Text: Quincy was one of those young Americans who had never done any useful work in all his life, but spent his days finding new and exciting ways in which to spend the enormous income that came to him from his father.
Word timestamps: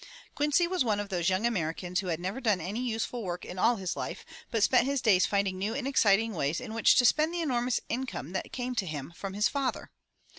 Quincy 0.33 0.65
was 0.65 0.83
one 0.83 0.99
of 0.99 1.09
those 1.09 1.29
young 1.29 1.45
Americans 1.45 1.99
who 1.99 2.07
had 2.07 2.19
never 2.19 2.41
done 2.41 2.59
any 2.59 2.79
useful 2.79 3.21
work 3.23 3.45
in 3.45 3.59
all 3.59 3.75
his 3.75 3.95
life, 3.95 4.25
but 4.49 4.63
spent 4.63 4.87
his 4.87 4.99
days 4.99 5.27
finding 5.27 5.59
new 5.59 5.75
and 5.75 5.87
exciting 5.87 6.33
ways 6.33 6.59
in 6.59 6.73
which 6.73 6.95
to 6.95 7.05
spend 7.05 7.31
the 7.31 7.41
enormous 7.43 7.79
income 7.87 8.31
that 8.31 8.51
came 8.51 8.73
to 8.73 8.87
him 8.87 9.13
from 9.15 9.33
his 9.35 9.47
father. 9.47 9.91